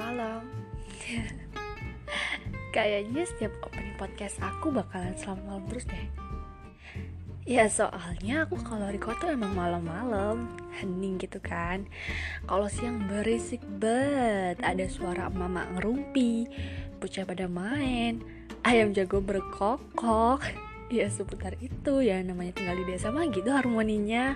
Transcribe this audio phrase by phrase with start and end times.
[0.00, 0.40] malam.
[2.74, 6.06] Kayaknya setiap opening podcast aku bakalan selamat malam terus deh.
[7.44, 10.48] Ya soalnya aku kalau record tuh emang malam-malam.
[10.80, 11.84] Hening gitu kan.
[12.46, 14.62] Kalau siang berisik banget.
[14.62, 16.46] Ada suara mama ngerumpi
[17.00, 18.22] Bocah pada main
[18.64, 20.40] Ayam jago berkokok.
[20.90, 24.34] Ya seputar itu ya namanya tinggal di desa mah gitu harmoninya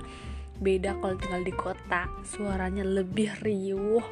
[0.62, 4.04] beda kalau tinggal di kota suaranya lebih riuh.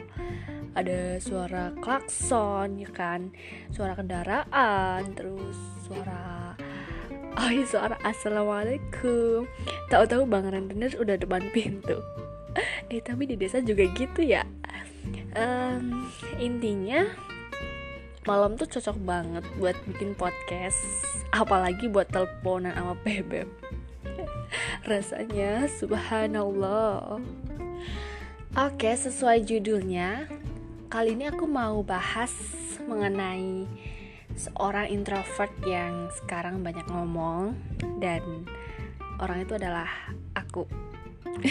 [0.73, 3.31] Ada suara klakson ya kan?
[3.69, 6.57] Suara kendaraan terus suara
[7.37, 9.45] oh suara assalamualaikum.
[9.93, 12.01] Tahu-tahu bang rentenir udah depan pintu.
[12.89, 14.43] Eh tapi di desa juga gitu ya.
[15.33, 17.09] Um, intinya
[18.29, 20.81] malam tuh cocok banget buat bikin podcast.
[21.33, 23.49] Apalagi buat teleponan sama bebek
[24.93, 27.17] Rasanya subhanallah.
[28.53, 30.29] Oke, sesuai judulnya,
[30.93, 32.29] kali ini aku mau bahas
[32.85, 33.65] mengenai
[34.37, 37.57] seorang introvert yang sekarang banyak ngomong
[38.05, 38.21] dan
[39.17, 39.89] orang itu adalah
[40.37, 40.69] aku.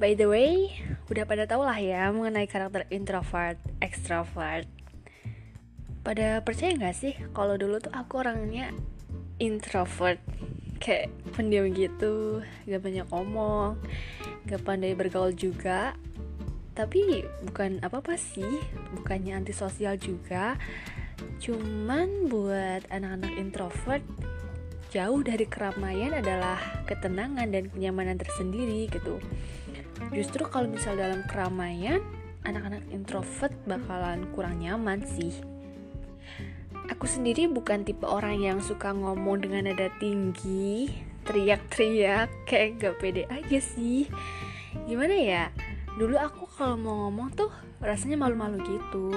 [0.00, 0.80] By the way,
[1.12, 4.64] udah pada tau lah ya mengenai karakter introvert, extrovert.
[6.00, 8.72] Pada percaya gak sih kalau dulu tuh aku orangnya
[9.38, 10.20] introvert
[10.76, 13.80] kayak pendiam gitu gak banyak ngomong
[14.46, 15.96] gak pandai bergaul juga.
[16.76, 18.60] Tapi bukan apa-apa sih
[18.92, 20.60] bukannya antisosial juga.
[21.40, 24.04] Cuman buat anak-anak introvert
[24.92, 29.18] jauh dari keramaian adalah ketenangan dan kenyamanan tersendiri gitu.
[30.12, 32.04] Justru kalau misal dalam keramaian
[32.44, 35.55] anak-anak introvert bakalan kurang nyaman sih
[36.96, 40.88] Aku sendiri bukan tipe orang yang suka ngomong dengan nada tinggi,
[41.28, 44.08] teriak-teriak, kayak gak pede aja sih.
[44.88, 45.52] Gimana ya?
[46.00, 47.52] Dulu aku kalau mau ngomong tuh
[47.84, 49.12] rasanya malu-malu gitu.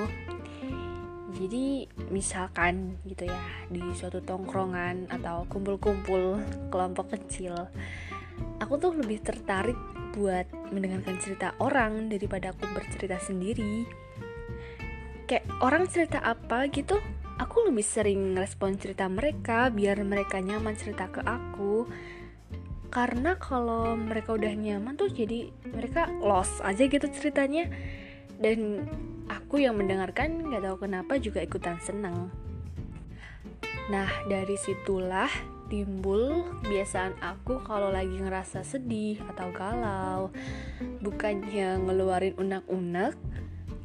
[1.40, 3.40] Jadi misalkan gitu ya
[3.72, 6.36] di suatu tongkrongan atau kumpul-kumpul
[6.68, 7.56] kelompok kecil,
[8.60, 9.80] aku tuh lebih tertarik
[10.20, 13.88] buat mendengarkan cerita orang daripada aku bercerita sendiri.
[15.32, 17.00] Kayak orang cerita apa gitu,
[17.40, 21.88] aku lebih sering respon cerita mereka biar mereka nyaman cerita ke aku.
[22.92, 27.72] Karena kalau mereka udah nyaman tuh jadi mereka lost aja gitu ceritanya.
[28.36, 28.86] Dan
[29.32, 32.28] aku yang mendengarkan nggak tahu kenapa juga ikutan seneng.
[33.88, 35.32] Nah dari situlah
[35.70, 40.34] timbul kebiasaan aku kalau lagi ngerasa sedih atau galau
[41.06, 43.14] bukannya ngeluarin unek-unek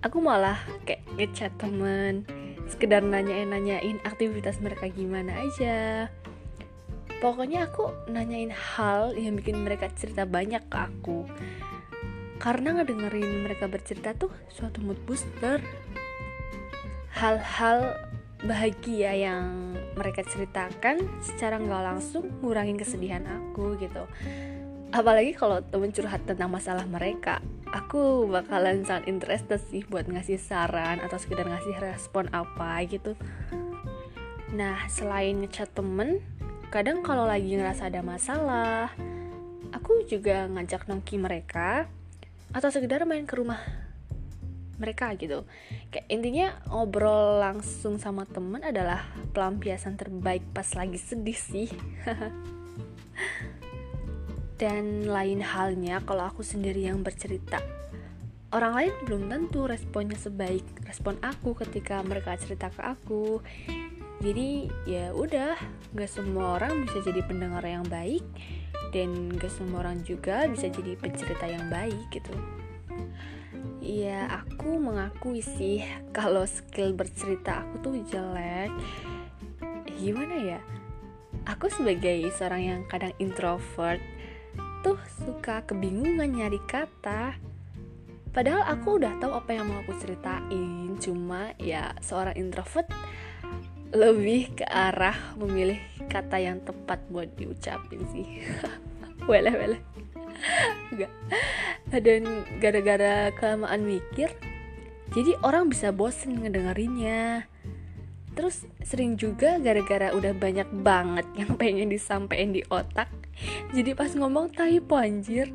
[0.01, 0.57] aku malah
[0.89, 2.25] kayak ngechat temen
[2.69, 6.09] sekedar nanyain-nanyain aktivitas mereka gimana aja.
[7.21, 11.25] Pokoknya aku nanyain hal yang bikin mereka cerita banyak ke aku.
[12.37, 15.63] Karena ngedengerin mereka bercerita tuh suatu mood booster.
[17.15, 17.97] Hal-hal
[18.45, 24.05] bahagia yang mereka ceritakan secara nggak langsung ngurangin kesedihan aku gitu
[24.95, 27.43] apalagi kalau temen curhat tentang masalah mereka
[27.75, 33.19] aku bakalan sangat interested sih buat ngasih saran atau sekedar ngasih respon apa gitu.
[34.55, 36.23] Nah selain ngechat temen
[36.71, 38.95] kadang kalau lagi ngerasa ada masalah
[39.75, 41.91] aku juga ngajak nongki mereka
[42.55, 43.59] atau sekedar main ke rumah
[44.79, 45.43] mereka gitu.
[45.91, 49.03] Kayak intinya ngobrol langsung sama temen adalah
[49.35, 51.69] pelampiasan terbaik pas lagi sedih sih
[54.55, 57.59] Dan lain halnya kalau aku sendiri yang bercerita.
[58.55, 63.43] Orang lain belum tentu responnya sebaik respon aku ketika mereka cerita ke aku.
[64.23, 65.59] Jadi ya udah,
[65.91, 68.23] gak semua orang bisa jadi pendengar yang baik
[68.95, 72.31] dan gak semua orang juga bisa jadi pencerita yang baik gitu.
[73.83, 75.83] Ya aku mengakui sih
[76.15, 78.71] kalau skill bercerita aku tuh jelek.
[79.99, 80.61] Gimana ya?
[81.45, 84.01] Aku sebagai seorang yang kadang introvert
[84.85, 87.41] tuh suka kebingungan nyari kata.
[88.37, 92.85] Padahal aku udah tahu apa yang mau aku ceritain Cuma ya seorang introvert
[93.95, 95.79] lebih ke arah memilih
[96.11, 98.45] kata yang tepat buat diucapin sih.
[99.31, 99.79] Wele wele
[100.93, 101.13] Enggak.
[101.89, 104.29] Dan gara-gara kelamaan mikir
[105.15, 107.49] Jadi orang bisa bosen ngedengerinnya.
[108.35, 113.24] Terus sering juga gara-gara udah banyak banget yang pengen disampaikan di otak
[113.75, 115.51] jadi pas ngomong typo anjir.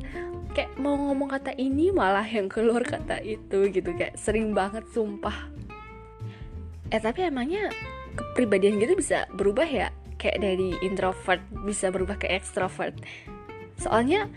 [0.52, 5.48] Kayak mau ngomong kata ini malah yang keluar kata itu gitu kayak sering banget sumpah.
[6.90, 7.70] Eh tapi emangnya
[8.18, 9.88] kepribadian gitu bisa berubah ya?
[10.20, 12.98] Kayak dari introvert bisa berubah ke extrovert.
[13.80, 14.28] Soalnya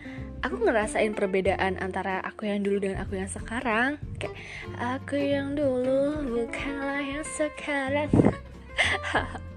[0.45, 3.99] aku ngerasain perbedaan antara aku yang dulu dengan aku yang sekarang.
[4.21, 4.37] Kayak
[4.79, 8.13] aku yang dulu bukanlah yang sekarang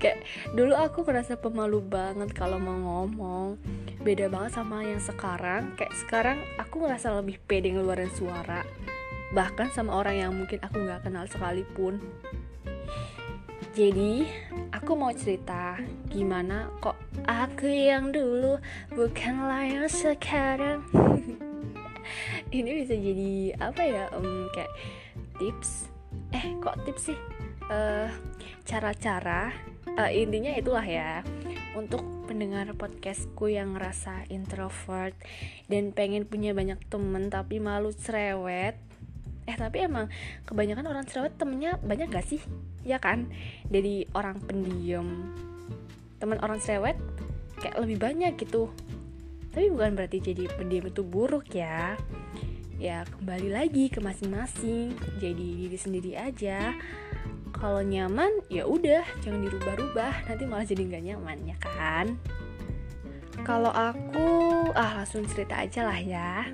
[0.00, 0.22] kayak
[0.54, 3.58] dulu aku merasa pemalu banget kalau mau ngomong
[4.02, 8.62] beda banget sama yang sekarang kayak sekarang aku ngerasa lebih pede ngeluarin suara
[9.34, 12.00] bahkan sama orang yang mungkin aku nggak kenal sekalipun
[13.78, 14.26] jadi
[14.74, 15.78] aku mau cerita
[16.10, 16.98] gimana kok
[17.30, 18.58] aku yang dulu
[18.90, 20.82] bukanlah yang sekarang.
[22.58, 24.04] Ini bisa jadi apa ya?
[24.18, 24.72] Um, kayak
[25.38, 25.86] tips.
[26.34, 27.18] Eh, kok tips sih?
[27.70, 28.10] Uh,
[28.66, 29.52] cara-cara
[29.98, 31.26] uh, intinya itulah ya
[31.74, 35.16] untuk pendengar podcastku yang ngerasa introvert
[35.66, 38.76] dan pengen punya banyak temen tapi malu cerewet.
[39.48, 40.12] Eh tapi emang
[40.44, 42.42] kebanyakan orang cerewet temennya banyak gak sih?
[42.84, 43.32] Ya kan?
[43.64, 45.32] Dari orang pendiam.
[46.20, 47.00] Teman orang cerewet
[47.62, 48.68] kayak lebih banyak gitu.
[49.54, 51.96] Tapi bukan berarti jadi pendiam itu buruk ya.
[52.76, 54.92] Ya kembali lagi ke masing-masing.
[55.16, 56.76] Jadi diri sendiri aja
[57.58, 62.14] kalau nyaman ya udah jangan dirubah-rubah nanti malah jadi nggak nyaman ya kan
[63.42, 64.26] kalau aku
[64.74, 66.46] ah langsung cerita aja lah ya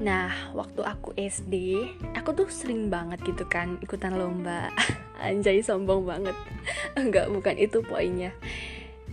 [0.00, 1.84] Nah, waktu aku SD,
[2.16, 4.72] aku tuh sering banget gitu kan ikutan lomba.
[5.20, 6.32] Anjay sombong banget.
[7.00, 8.32] Enggak, bukan itu poinnya.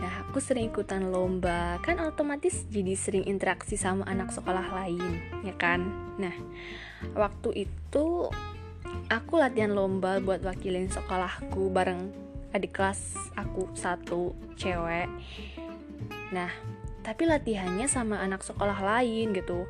[0.00, 5.52] Nah, aku sering ikutan lomba, kan otomatis jadi sering interaksi sama anak sekolah lain, ya
[5.60, 5.84] kan?
[6.16, 6.32] Nah,
[7.12, 8.32] waktu itu
[9.08, 12.12] aku latihan lomba buat wakilin sekolahku bareng
[12.52, 15.08] adik kelas aku satu cewek.
[16.32, 16.52] Nah,
[17.04, 19.68] tapi latihannya sama anak sekolah lain gitu.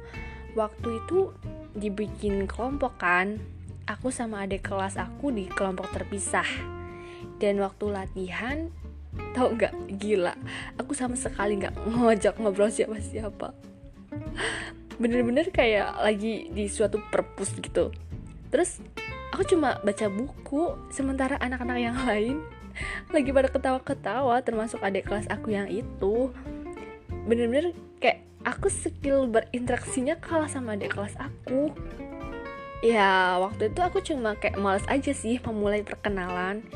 [0.55, 1.31] Waktu itu
[1.75, 3.39] dibikin kelompok kan
[3.87, 6.47] aku sama adik kelas aku di kelompok terpisah.
[7.39, 8.71] Dan waktu latihan
[9.35, 10.35] tau nggak gila.
[10.79, 13.55] Aku sama sekali nggak ngajak ngobrol siapa siapa
[14.99, 17.95] bener-bener kayak lagi di suatu perpus gitu.
[18.51, 18.83] Terus
[19.39, 22.43] aku cuma baca buku sementara anak-anak yang lain
[23.15, 26.35] lagi pada ketawa-ketawa termasuk adik kelas aku yang itu.
[27.23, 27.71] Bener-bener
[28.03, 31.71] kayak aku skill berinteraksinya kalah sama adik kelas aku.
[32.83, 36.67] Ya waktu itu aku cuma kayak males aja sih memulai perkenalan.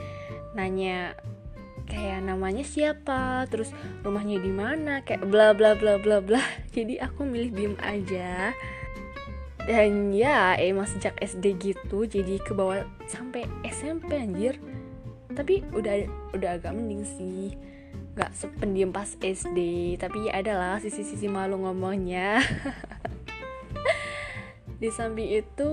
[0.54, 1.18] Nanya
[1.90, 3.74] kayak namanya siapa terus
[4.06, 6.38] rumahnya di mana kayak bla bla bla bla bla.
[6.78, 8.54] Jadi aku milih diem aja
[9.62, 14.58] dan ya emang sejak SD gitu jadi ke bawah sampai SMP anjir.
[15.32, 16.02] Tapi udah
[16.34, 17.54] udah agak mending sih.
[18.18, 19.58] Gak sependiam pas SD
[20.02, 22.42] tapi ya adalah sisi-sisi malu ngomongnya.
[24.82, 25.70] Di samping itu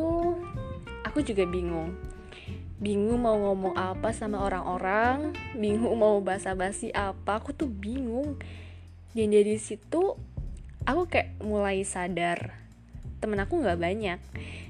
[1.01, 1.97] aku juga bingung.
[2.77, 8.37] Bingung mau ngomong apa sama orang-orang bingung mau basa-basi apa aku tuh bingung.
[9.17, 10.13] Dan dari situ
[10.85, 12.58] aku kayak mulai sadar
[13.19, 14.19] temen aku nggak banyak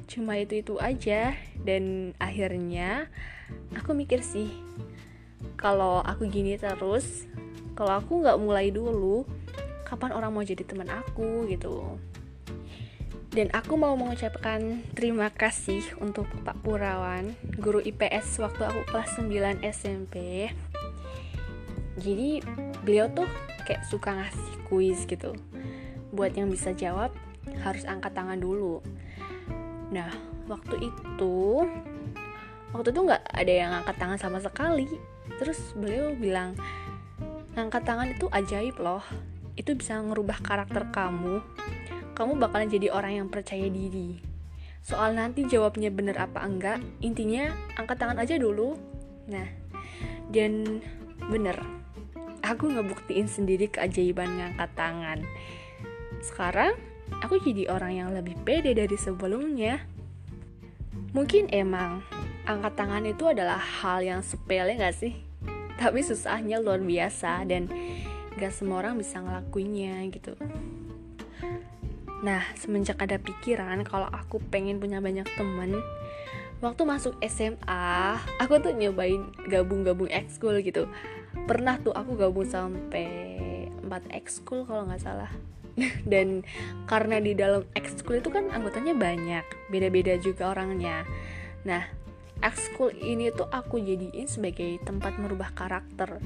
[0.10, 3.06] cuma itu itu aja dan akhirnya
[3.78, 4.50] aku mikir sih
[5.56, 7.30] kalau aku gini terus
[7.78, 9.24] kalau aku nggak mulai dulu
[9.86, 11.98] kapan orang mau jadi teman aku gitu
[13.30, 19.62] dan aku mau mengucapkan terima kasih untuk Pak Purawan, guru IPS waktu aku kelas 9
[19.70, 20.50] SMP.
[22.02, 22.42] Jadi
[22.82, 23.30] beliau tuh
[23.70, 25.38] kayak suka ngasih kuis gitu.
[26.10, 27.14] Buat yang bisa jawab
[27.64, 28.84] harus angkat tangan dulu.
[29.90, 30.12] Nah,
[30.46, 31.66] waktu itu
[32.70, 34.88] waktu itu nggak ada yang angkat tangan sama sekali.
[35.40, 36.58] Terus beliau bilang,
[37.60, 39.04] Ngangkat tangan itu ajaib loh.
[39.60, 41.44] Itu bisa ngerubah karakter kamu.
[42.16, 44.22] Kamu bakalan jadi orang yang percaya diri.
[44.80, 48.80] Soal nanti jawabnya bener apa enggak, intinya angkat tangan aja dulu.
[49.28, 49.44] Nah,
[50.32, 50.80] dan
[51.28, 51.60] bener,
[52.40, 55.20] aku ngebuktiin sendiri keajaiban ngangkat tangan.
[56.24, 56.80] Sekarang,
[57.22, 59.82] aku jadi orang yang lebih pede dari sebelumnya.
[61.14, 62.06] Mungkin emang
[62.46, 65.30] angkat tangan itu adalah hal yang sepele gak sih?
[65.80, 67.72] tapi susahnya luar biasa dan
[68.36, 70.36] gak semua orang bisa ngelakuinnya gitu
[72.20, 75.80] nah semenjak ada pikiran kalau aku pengen punya banyak temen
[76.60, 80.92] waktu masuk SMA aku tuh nyobain gabung-gabung ekskul gitu
[81.48, 83.08] pernah tuh aku gabung sampai
[83.88, 85.32] 4 ekskul kalau nggak salah
[86.12, 86.44] dan
[86.86, 91.04] karena di dalam ekskul itu kan anggotanya banyak beda-beda juga orangnya.
[91.64, 92.00] Nah
[92.40, 96.24] ekskul ini tuh aku jadiin sebagai tempat merubah karakter.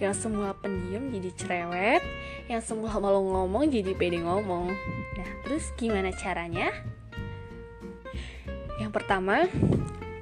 [0.00, 2.02] Yang semua pendiam jadi cerewet
[2.48, 4.72] yang semua malu ngomong jadi pede ngomong.
[5.16, 6.68] Nah terus gimana caranya?
[8.76, 9.48] Yang pertama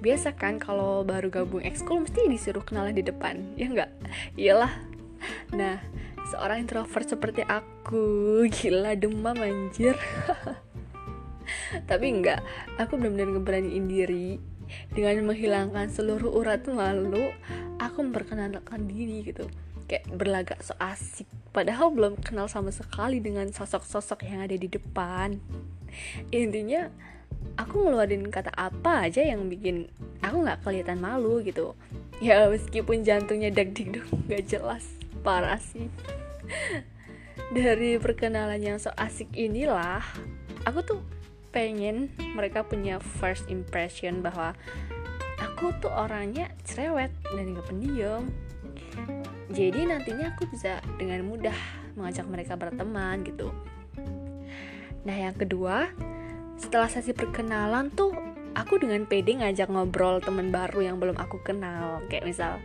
[0.03, 3.91] biasa kan kalau baru gabung ekskul mesti disuruh kenalan di depan ya enggak
[4.35, 4.73] iyalah.
[5.55, 5.79] Nah
[6.31, 7.72] seorang introvert seperti aku
[8.49, 9.97] gila demam anjir.
[11.89, 12.41] Tapi enggak
[12.81, 14.41] aku benar-benar ngeberaniin diri
[14.97, 17.33] dengan menghilangkan seluruh urat malu
[17.77, 19.49] aku memperkenalkan diri gitu.
[19.89, 21.29] Kayak berlagak so asik.
[21.53, 25.37] Padahal belum kenal sama sekali dengan sosok-sosok yang ada di depan.
[26.33, 26.89] Intinya
[27.61, 29.93] aku ngeluarin kata apa aja yang bikin
[30.25, 31.77] aku nggak kelihatan malu gitu.
[32.23, 34.87] Ya meskipun jantungnya dag dong nggak jelas
[35.23, 35.87] parah sih
[37.53, 40.01] dari perkenalan yang so asik inilah
[40.65, 41.01] aku tuh
[41.53, 44.57] pengen mereka punya first impression bahwa
[45.37, 48.25] aku tuh orangnya cerewet dan gak pendiam.
[49.53, 51.55] Jadi nantinya aku bisa dengan mudah
[51.93, 53.53] mengajak mereka berteman gitu.
[55.05, 55.93] Nah yang kedua
[56.57, 58.17] setelah sesi perkenalan tuh
[58.57, 62.57] aku dengan pede ngajak ngobrol teman baru yang belum aku kenal kayak misal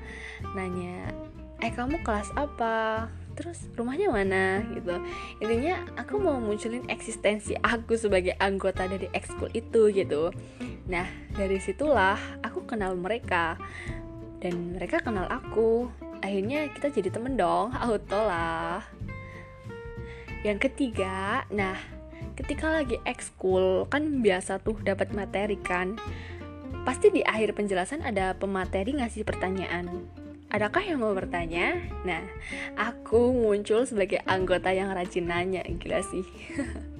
[0.56, 1.12] nanya
[1.60, 4.98] eh kamu kelas apa terus rumahnya mana gitu.
[5.38, 10.34] Intinya aku mau munculin eksistensi aku sebagai anggota dari ekskul itu gitu.
[10.90, 11.06] Nah
[11.38, 13.62] dari situlah aku kenal mereka.
[14.42, 15.86] Dan mereka kenal aku.
[16.26, 18.82] Akhirnya kita jadi temen dong auto lah.
[20.42, 21.78] Yang ketiga nah
[22.34, 25.94] ketika lagi ekskul kan biasa tuh dapat materi kan.
[26.82, 30.08] Pasti di akhir penjelasan ada pemateri ngasih pertanyaan
[30.48, 31.76] Adakah yang mau bertanya?
[32.08, 32.24] Nah,
[32.80, 36.24] aku muncul sebagai anggota yang rajin nanya, gila sih.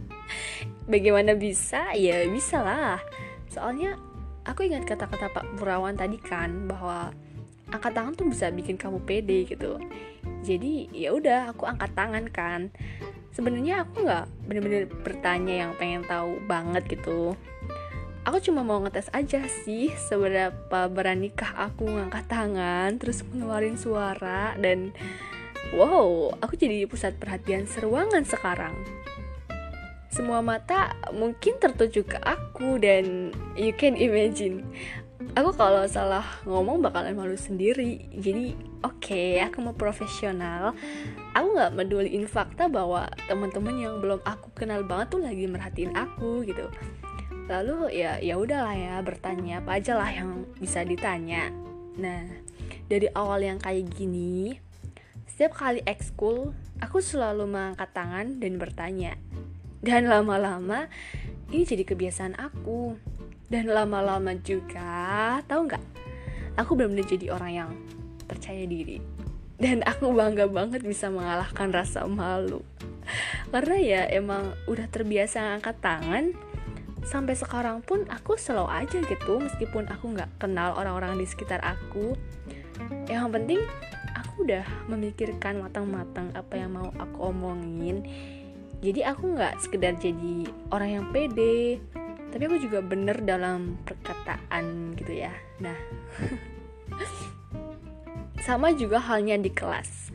[0.92, 1.96] Bagaimana bisa?
[1.96, 3.00] Ya bisa lah.
[3.48, 3.96] Soalnya
[4.44, 7.16] aku ingat kata-kata Pak Burawan tadi kan bahwa
[7.72, 9.80] angkat tangan tuh bisa bikin kamu pede gitu.
[10.44, 12.62] Jadi ya udah aku angkat tangan kan.
[13.32, 17.32] Sebenarnya aku nggak bener-bener bertanya yang pengen tahu banget gitu
[18.28, 24.92] aku cuma mau ngetes aja sih seberapa beranikah aku ngangkat tangan terus ngeluarin suara dan
[25.72, 28.76] wow aku jadi pusat perhatian seruangan sekarang.
[30.12, 34.68] Semua mata mungkin tertuju ke aku dan you can imagine.
[35.38, 38.12] Aku kalau salah ngomong bakalan malu sendiri.
[38.12, 40.76] Jadi oke okay, aku mau profesional.
[41.32, 46.44] Aku nggak meduliin fakta bahwa teman-teman yang belum aku kenal banget tuh lagi merhatiin aku
[46.44, 46.68] gitu
[47.48, 51.50] lalu ya ya udahlah ya bertanya apa aja lah yang bisa ditanya.
[51.96, 52.28] Nah
[52.88, 54.60] dari awal yang kayak gini
[55.26, 59.14] setiap kali ekskul aku selalu mengangkat tangan dan bertanya.
[59.78, 60.90] Dan lama-lama
[61.54, 62.98] ini jadi kebiasaan aku.
[63.48, 65.84] Dan lama-lama juga tahu nggak?
[66.58, 67.72] Aku benar-benar jadi orang yang
[68.26, 68.98] percaya diri.
[69.62, 72.66] Dan aku bangga banget bisa mengalahkan rasa malu.
[73.54, 76.36] Karena ya emang udah terbiasa angkat tangan
[77.08, 82.20] sampai sekarang pun aku slow aja gitu meskipun aku nggak kenal orang-orang di sekitar aku.
[83.08, 83.62] Yang penting
[84.12, 88.04] aku udah memikirkan matang-matang apa yang mau aku omongin.
[88.84, 91.80] Jadi aku nggak sekedar jadi orang yang pede
[92.28, 95.32] tapi aku juga bener dalam perkataan gitu ya.
[95.64, 95.80] Nah
[98.46, 100.12] sama juga halnya di kelas.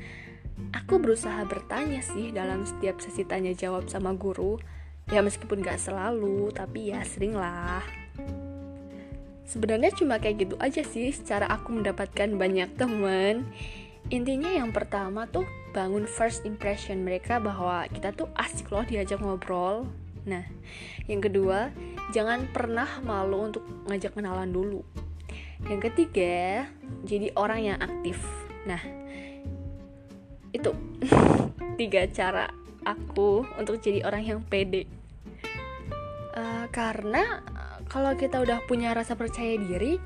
[0.77, 4.61] Aku berusaha bertanya sih dalam setiap sesi tanya jawab sama guru
[5.11, 7.83] ya meskipun gak selalu tapi ya sering lah.
[9.43, 13.51] Sebenarnya cuma kayak gitu aja sih cara aku mendapatkan banyak temen
[14.11, 19.87] intinya yang pertama tuh bangun first impression mereka bahwa kita tuh asik loh diajak ngobrol.
[20.25, 20.45] Nah
[21.07, 21.71] yang kedua
[22.11, 24.81] jangan pernah malu untuk ngajak kenalan dulu.
[25.69, 26.67] Yang ketiga
[27.05, 28.19] jadi orang yang aktif.
[28.65, 28.81] Nah
[30.53, 30.71] itu
[31.81, 34.87] tiga cara aku untuk jadi orang yang pede.
[36.33, 37.45] Uh, karena
[37.93, 40.01] kalau kita udah punya rasa percaya diri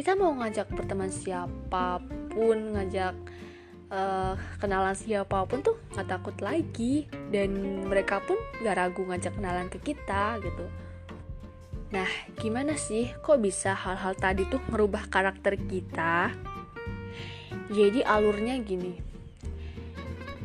[0.00, 3.12] kita mau ngajak berteman siapa pun ngajak
[3.92, 7.04] uh, kenalan siapa pun tuh nggak takut lagi.
[7.28, 10.64] Dan mereka pun gak ragu ngajak kenalan ke kita gitu.
[11.92, 13.12] Nah gimana sih?
[13.20, 16.32] Kok bisa hal-hal tadi tuh merubah karakter kita?
[17.68, 19.09] Jadi alurnya gini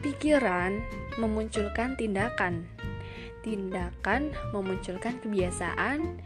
[0.06, 0.86] pikiran
[1.18, 2.70] memunculkan tindakan
[3.46, 6.18] tindakan memunculkan kebiasaan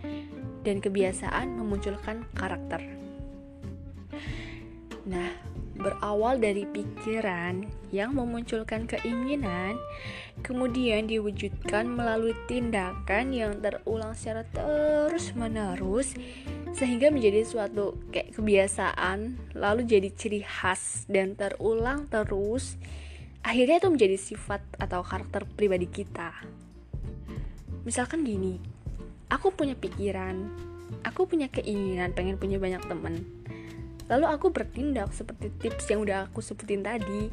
[0.64, 2.80] dan kebiasaan memunculkan karakter.
[5.04, 5.32] Nah,
[5.76, 9.76] berawal dari pikiran yang memunculkan keinginan,
[10.44, 16.16] kemudian diwujudkan melalui tindakan yang terulang secara terus-menerus
[16.72, 22.80] sehingga menjadi suatu kayak kebiasaan, lalu jadi ciri khas dan terulang terus.
[23.44, 26.32] Akhirnya itu menjadi sifat atau karakter pribadi kita.
[27.88, 28.60] Misalkan gini
[29.30, 30.70] aku punya pikiran
[31.06, 33.24] aku punya keinginan pengen punya banyak temen.
[34.10, 37.30] Lalu aku bertindak seperti tips yang udah aku sebutin tadi.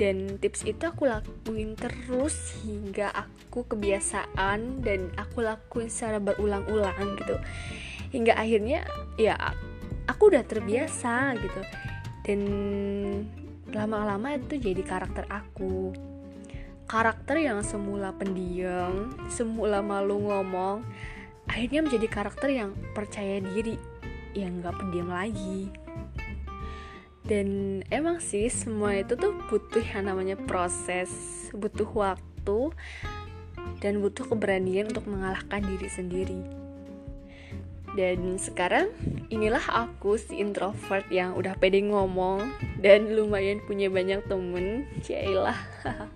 [0.00, 7.36] Dan tips itu aku lakuin terus hingga aku kebiasaan dan aku lakuin secara berulang-ulang gitu.
[8.10, 8.88] Hingga akhirnya
[9.20, 9.36] ya
[10.08, 11.60] aku udah terbiasa gitu.
[12.24, 12.40] Dan
[13.70, 15.94] lama-lama itu jadi karakter aku.
[16.90, 20.82] Karakter yang semula pendiam semula malu ngomong
[21.46, 23.78] akhirnya menjadi karakter yang percaya diri
[24.34, 25.70] yang gak pendiam lagi.
[27.22, 31.10] Dan emang sih semua itu tuh butuh yang namanya proses
[31.54, 32.74] butuh waktu
[33.78, 36.42] dan butuh keberanian untuk mengalahkan diri sendiri.
[37.94, 38.90] Dan sekarang
[39.30, 42.50] inilah aku si introvert yang udah pede ngomong
[42.82, 44.90] dan lumayan punya banyak temen.
[45.06, 45.56] Cailah.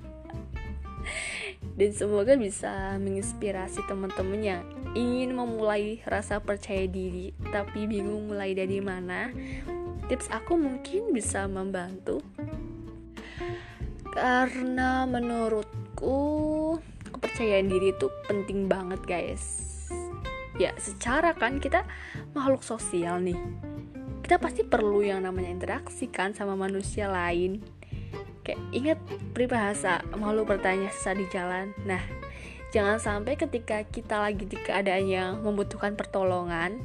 [1.78, 4.62] Dan semoga bisa menginspirasi teman-teman yang
[4.94, 9.30] ingin memulai rasa percaya diri tapi bingung mulai dari mana.
[10.10, 12.22] Tips aku mungkin bisa membantu.
[14.14, 16.18] Karena menurutku
[17.10, 19.64] kepercayaan diri itu penting banget guys
[20.58, 21.82] ya secara kan kita
[22.34, 23.38] makhluk sosial nih.
[24.24, 27.60] Kita pasti perlu yang namanya interaksi kan sama manusia lain.
[28.44, 28.98] Kayak ingat
[29.36, 31.76] peribahasa malu bertanya sesat di jalan.
[31.84, 32.00] Nah
[32.72, 36.82] jangan sampai ketika kita lagi di keadaan yang membutuhkan pertolongan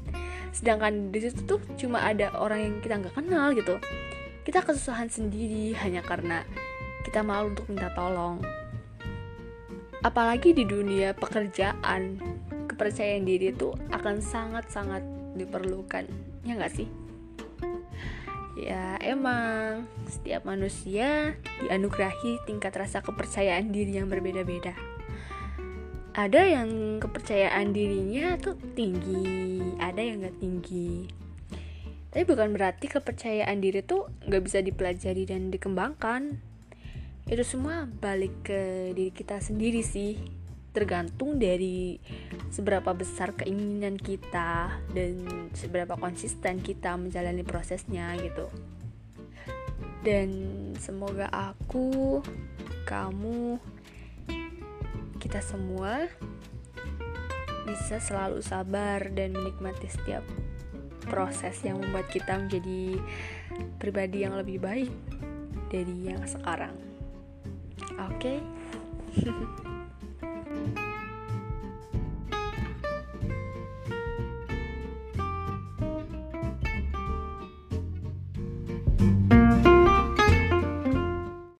[0.49, 3.77] sedangkan di situ tuh cuma ada orang yang kita nggak kenal gitu.
[4.43, 6.41] Kita kesusahan sendiri hanya karena
[7.05, 8.41] kita malu untuk minta tolong.
[9.99, 12.17] Apalagi di dunia pekerjaan
[12.79, 15.03] kepercayaan diri itu akan sangat-sangat
[15.35, 16.07] diperlukan.
[16.47, 16.87] Ya nggak sih?
[18.55, 24.71] Ya emang setiap manusia dianugerahi tingkat rasa kepercayaan diri yang berbeda-beda.
[26.15, 31.07] Ada yang kepercayaan dirinya tuh tinggi ada yang gak tinggi.
[32.09, 36.39] Tapi bukan berarti kepercayaan diri tuh gak bisa dipelajari dan dikembangkan.
[37.27, 40.38] Itu semua balik ke diri kita sendiri sih
[40.79, 41.99] tergantung dari
[42.47, 48.47] seberapa besar keinginan kita dan seberapa konsisten kita menjalani prosesnya gitu
[50.07, 50.31] dan
[50.79, 52.23] semoga aku
[52.87, 53.59] kamu
[55.19, 56.07] kita semua
[57.67, 60.23] bisa selalu sabar dan menikmati setiap
[61.05, 62.95] proses yang membuat kita menjadi
[63.77, 64.93] pribadi yang lebih baik
[65.69, 66.73] dari yang sekarang.
[68.09, 68.39] Oke.
[68.39, 69.59] Okay?